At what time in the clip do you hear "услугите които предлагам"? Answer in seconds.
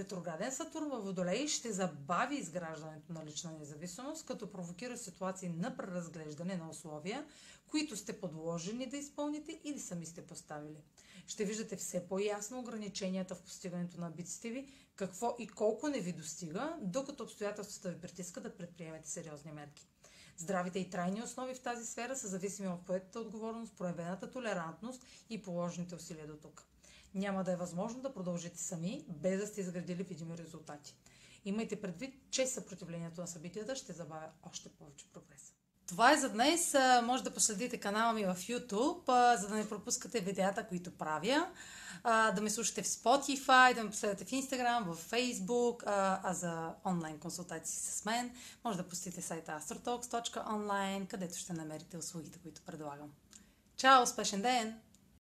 51.98-53.10